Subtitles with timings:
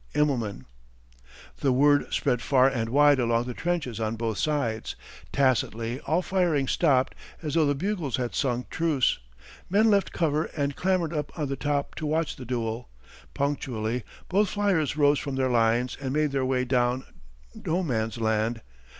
[0.15, 0.65] IMMELMAN.
[1.59, 4.95] The word spread far and wide along the trenches on both sides.
[5.31, 9.19] Tacitly all firing stopped as though the bugles had sung truce.
[9.69, 12.89] Men left cover and clambered up on the top to watch the duel.
[13.35, 17.03] Punctually both flyers rose from their lines and made their way down
[17.53, 18.61] No Man's Land.